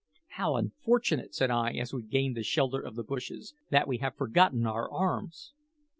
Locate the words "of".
2.81-2.95